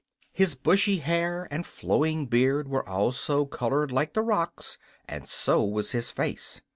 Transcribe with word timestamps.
His 0.33 0.55
bushy 0.55 0.97
hair 0.97 1.47
and 1.51 1.63
flowing 1.63 2.25
beard 2.25 2.67
were 2.67 2.89
also 2.89 3.45
colored 3.45 3.91
like 3.91 4.13
the 4.15 4.23
rocks, 4.23 4.79
and 5.07 5.27
so 5.29 5.63
was 5.63 5.91
his 5.91 6.09
face. 6.09 6.59